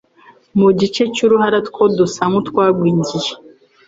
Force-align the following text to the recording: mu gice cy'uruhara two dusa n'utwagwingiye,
mu 0.59 0.69
gice 0.79 1.01
cy'uruhara 1.13 1.59
two 1.67 1.85
dusa 1.97 2.23
n'utwagwingiye, 2.31 3.31